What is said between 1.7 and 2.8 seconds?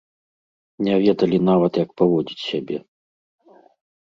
як паводзіць сябе.